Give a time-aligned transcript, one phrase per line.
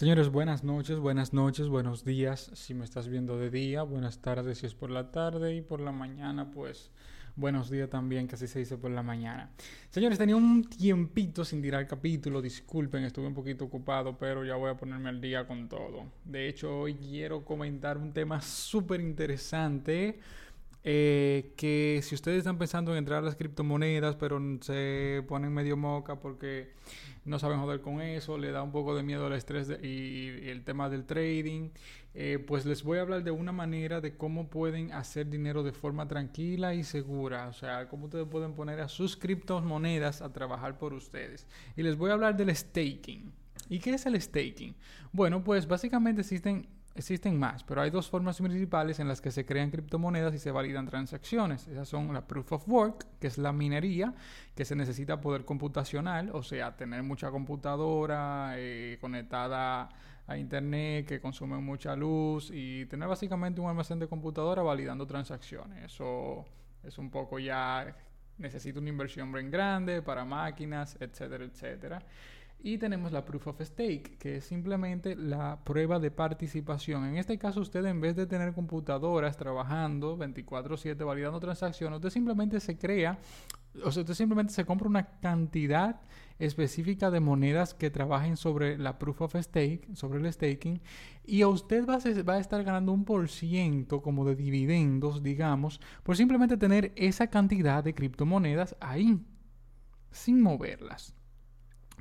[0.00, 4.56] Señores, buenas noches, buenas noches, buenos días si me estás viendo de día, buenas tardes
[4.56, 6.90] si es por la tarde y por la mañana pues
[7.36, 9.50] buenos días también, que así se dice por la mañana.
[9.90, 14.70] Señores, tenía un tiempito sin tirar capítulo, disculpen, estuve un poquito ocupado, pero ya voy
[14.70, 16.06] a ponerme al día con todo.
[16.24, 20.18] De hecho, hoy quiero comentar un tema súper interesante.
[20.82, 25.76] Eh, que si ustedes están pensando en entrar a las criptomonedas, pero se ponen medio
[25.76, 26.72] moca porque
[27.26, 30.64] no saben joder con eso, le da un poco de miedo al estrés y, el
[30.64, 31.70] tema del trading,
[32.14, 35.72] eh, pues les voy a hablar de una manera de cómo pueden hacer dinero de
[35.72, 40.78] forma tranquila y segura, o sea, cómo ustedes pueden poner a sus criptomonedas a trabajar
[40.78, 41.46] por ustedes.
[41.76, 43.32] Y les voy a hablar del staking.
[43.68, 44.74] ¿Y qué es el staking?
[45.12, 49.46] Bueno, pues básicamente existen Existen más, pero hay dos formas principales en las que se
[49.46, 51.68] crean criptomonedas y se validan transacciones.
[51.68, 54.12] Esas son la proof of work, que es la minería,
[54.56, 59.88] que se necesita poder computacional, o sea, tener mucha computadora eh, conectada
[60.26, 65.84] a internet que consume mucha luz y tener básicamente un almacén de computadora validando transacciones.
[65.84, 66.44] Eso
[66.82, 67.94] es un poco ya
[68.38, 72.02] necesita una inversión bien grande para máquinas, etcétera, etcétera.
[72.62, 77.06] Y tenemos la proof of stake, que es simplemente la prueba de participación.
[77.06, 82.60] En este caso, usted en vez de tener computadoras trabajando 24/7 validando transacciones, usted simplemente
[82.60, 83.18] se crea,
[83.82, 86.02] o sea, usted simplemente se compra una cantidad
[86.38, 90.82] específica de monedas que trabajen sobre la proof of stake, sobre el staking,
[91.24, 95.22] y a usted va a, va a estar ganando un por ciento como de dividendos,
[95.22, 99.18] digamos, por simplemente tener esa cantidad de criptomonedas ahí,
[100.10, 101.14] sin moverlas.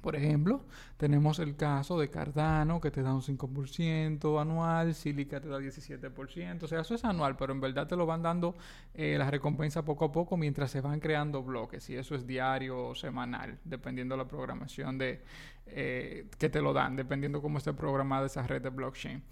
[0.01, 0.65] Por ejemplo,
[0.97, 6.63] tenemos el caso de Cardano que te da un 5% anual, Silica te da 17%,
[6.63, 8.55] o sea, eso es anual, pero en verdad te lo van dando
[8.93, 12.89] eh, la recompensa poco a poco mientras se van creando bloques y eso es diario
[12.89, 15.21] o semanal, dependiendo de la programación de,
[15.67, 19.23] eh, que te lo dan, dependiendo cómo esté programada esa red de blockchain.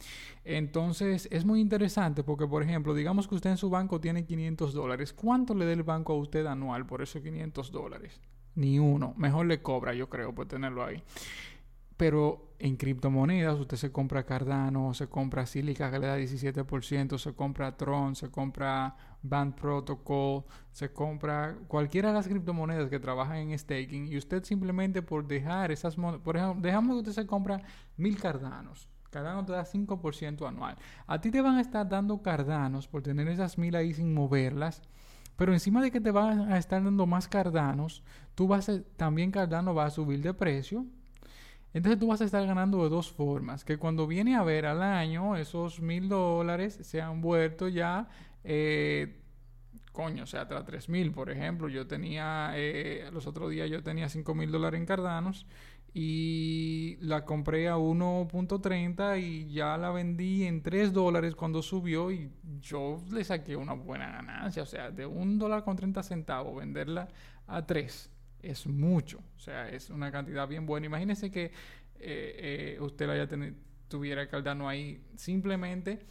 [0.46, 4.74] Entonces, es muy interesante porque, por ejemplo, digamos que usted en su banco tiene 500
[4.74, 8.22] dólares, ¿cuánto le da el banco a usted anual por esos 500 dólares?
[8.58, 9.14] Ni uno.
[9.18, 11.02] Mejor le cobra, yo creo, por tenerlo ahí.
[11.96, 17.34] Pero en criptomonedas usted se compra Cardano, se compra Silica que le da 17%, se
[17.34, 23.58] compra Tron, se compra Band Protocol, se compra cualquiera de las criptomonedas que trabajan en
[23.58, 27.62] staking y usted simplemente por dejar esas monedas, por ejemplo, dejamos que usted se compra
[27.96, 28.90] mil Cardanos.
[29.10, 30.78] Cardano te da 5% anual.
[31.08, 34.82] A ti te van a estar dando Cardanos por tener esas mil ahí sin moverlas
[35.38, 38.04] pero encima de que te van a estar dando más cardanos,
[38.36, 40.86] tú vas a, también Cardano va a subir de precio.
[41.74, 43.64] Entonces tú vas a estar ganando de dos formas.
[43.64, 48.10] Que cuando viene a ver al año, esos mil dólares se han vuelto ya,
[48.44, 49.22] eh,
[49.98, 51.70] coño, o sea, hasta tres mil, por ejemplo.
[51.70, 55.48] Yo tenía, eh, los otros días yo tenía cinco mil dólares en Cardanos
[55.92, 62.30] y la compré a 1.30 y ya la vendí en 3 dólares cuando subió y
[62.62, 64.62] yo le saqué una buena ganancia.
[64.62, 67.08] O sea, de 1 dólar con 30 centavos venderla
[67.48, 68.12] a 3
[68.44, 69.18] es mucho.
[69.36, 70.86] O sea, es una cantidad bien buena.
[70.86, 71.52] Imagínese que eh,
[71.96, 73.28] eh, usted la haya
[73.88, 76.06] tuviera Cardano ahí simplemente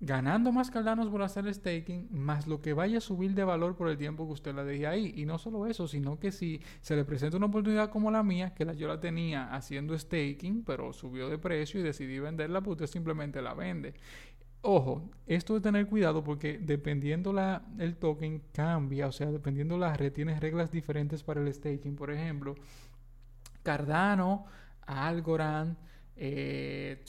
[0.00, 3.88] ganando más Cardanos por hacer staking, más lo que vaya a subir de valor por
[3.88, 5.12] el tiempo que usted la deje ahí.
[5.16, 8.54] Y no solo eso, sino que si se le presenta una oportunidad como la mía,
[8.54, 12.72] que la, yo la tenía haciendo staking, pero subió de precio y decidí venderla, pues
[12.72, 13.94] usted simplemente la vende.
[14.60, 19.94] Ojo, esto de tener cuidado porque dependiendo la, el token cambia, o sea, dependiendo la
[19.94, 21.94] red, tiene reglas diferentes para el staking.
[21.94, 22.56] Por ejemplo,
[23.62, 24.46] Cardano,
[24.82, 25.76] Algorand,
[26.16, 27.02] eh,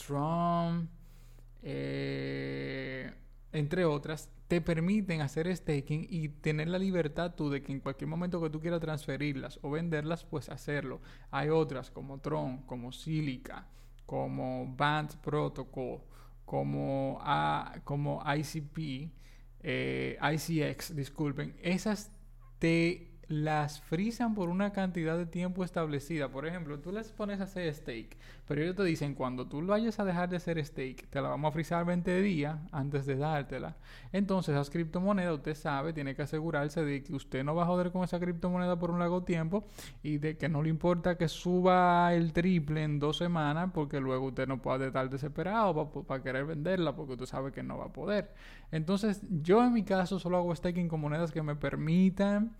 [3.60, 8.08] entre otras, te permiten hacer staking y tener la libertad tú de que en cualquier
[8.08, 11.02] momento que tú quieras transferirlas o venderlas, pues hacerlo.
[11.30, 13.68] Hay otras como Tron, como Silica,
[14.06, 16.02] como Band Protocol,
[16.46, 17.22] como,
[17.84, 19.12] como ICP,
[19.62, 21.56] eh, ICX, disculpen.
[21.62, 22.12] Esas
[22.58, 26.30] te las frisan por una cantidad de tiempo establecida.
[26.30, 28.18] Por ejemplo, tú les pones a hacer steak,
[28.48, 31.30] pero ellos te dicen, cuando tú lo vayas a dejar de hacer steak, te la
[31.30, 33.78] vamos a frizar 20 días antes de dártela.
[34.12, 37.92] Entonces, esa criptomoneda, usted sabe, tiene que asegurarse de que usted no va a joder
[37.92, 39.68] con esa criptomoneda por un largo tiempo
[40.02, 44.26] y de que no le importa que suba el triple en dos semanas, porque luego
[44.26, 47.94] usted no puede estar desesperado para querer venderla, porque usted sabe que no va a
[47.94, 48.34] poder.
[48.72, 52.56] Entonces, yo en mi caso solo hago staking con monedas que me permitan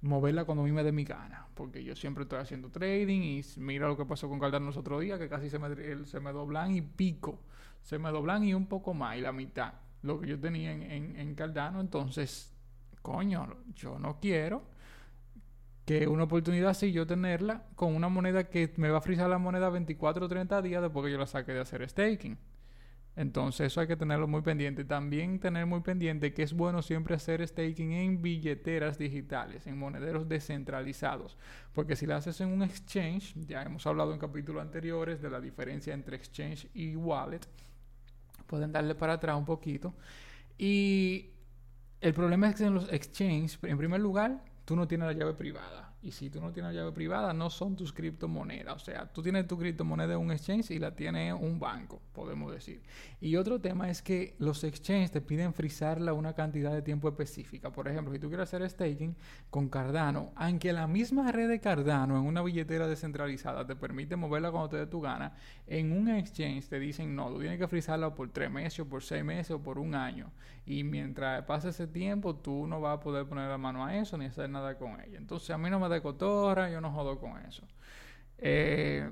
[0.00, 1.46] moverla cuando a mí me dé mi gana.
[1.54, 5.00] Porque yo siempre estoy haciendo trading y mira lo que pasó con Cardano los otros
[5.00, 7.40] días, que casi se me, se me doblan y pico.
[7.82, 9.74] Se me doblan y un poco más, y la mitad.
[10.02, 11.80] Lo que yo tenía en, en, Cardano.
[11.80, 12.54] Entonces,
[13.02, 14.62] coño, yo no quiero
[15.84, 19.38] que una oportunidad sí yo tenerla con una moneda que me va a frizar la
[19.38, 22.38] moneda 24 o 30 días después que yo la saque de hacer staking.
[23.18, 24.84] Entonces eso hay que tenerlo muy pendiente.
[24.84, 30.28] También tener muy pendiente que es bueno siempre hacer staking en billeteras digitales, en monederos
[30.28, 31.36] descentralizados.
[31.72, 35.40] Porque si lo haces en un exchange, ya hemos hablado en capítulos anteriores de la
[35.40, 37.40] diferencia entre exchange y wallet,
[38.46, 39.94] pueden darle para atrás un poquito.
[40.56, 41.30] Y
[42.00, 45.34] el problema es que en los exchanges, en primer lugar, tú no tienes la llave
[45.34, 45.87] privada.
[46.00, 48.76] Y si tú no tienes la llave privada, no son tus criptomonedas.
[48.76, 52.52] O sea, tú tienes tu criptomoneda en un exchange y la tiene un banco, podemos
[52.52, 52.82] decir.
[53.20, 57.72] Y otro tema es que los exchanges te piden frizarla una cantidad de tiempo específica.
[57.72, 59.16] Por ejemplo, si tú quieres hacer staking
[59.50, 64.52] con Cardano, aunque la misma red de Cardano en una billetera descentralizada te permite moverla
[64.52, 65.34] cuando te dé tu gana,
[65.66, 69.02] en un exchange te dicen no, tú tienes que frizarla por tres meses, o por
[69.02, 70.30] seis meses o por un año.
[70.64, 74.16] Y mientras pase ese tiempo, tú no vas a poder poner la mano a eso
[74.18, 75.16] ni hacer nada con ella.
[75.16, 77.66] Entonces, a mí no me de cotorra, yo no jodo con eso.
[78.38, 79.10] Eh,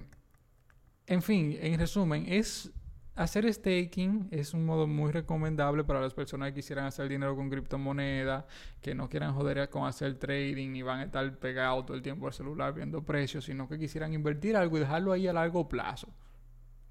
[1.07, 2.73] en fin, en resumen, es
[3.17, 7.49] hacer staking es un modo muy recomendable para las personas que quisieran hacer dinero con
[7.49, 8.45] criptomonedas,
[8.83, 12.27] que no quieran joder con hacer trading ni van a estar pegados todo el tiempo
[12.27, 16.09] al celular viendo precios, sino que quisieran invertir algo y dejarlo ahí a largo plazo.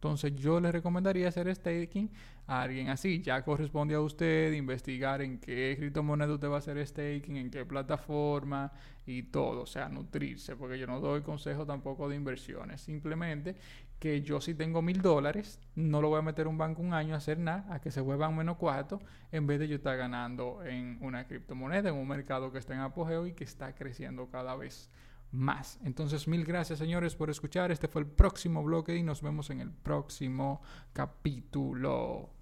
[0.06, 2.12] Entonces yo le recomendaría hacer staking
[2.46, 3.24] a alguien así.
[3.24, 7.66] Ya corresponde a usted investigar en qué criptomoneda usted va a hacer staking, en qué
[7.66, 8.72] plataforma
[9.08, 9.64] y todo.
[9.64, 12.82] O sea, nutrirse, porque yo no doy consejo tampoco de inversiones.
[12.82, 13.56] Simplemente
[13.98, 17.16] que yo si tengo mil dólares, no lo voy a meter un banco un año
[17.16, 19.00] a hacer nada, a que se vuelvan menos cuatro,
[19.32, 22.82] en vez de yo estar ganando en una criptomoneda, en un mercado que está en
[22.82, 24.92] apogeo y que está creciendo cada vez
[25.32, 25.80] más.
[25.84, 27.72] Entonces, mil gracias, señores, por escuchar.
[27.72, 30.62] Este fue el próximo bloque y nos vemos en el próximo
[30.94, 32.35] capítulo.